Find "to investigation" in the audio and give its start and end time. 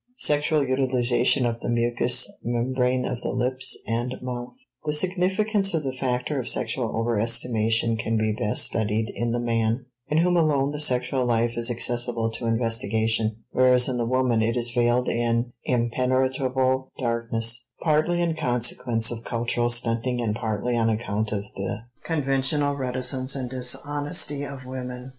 12.31-13.43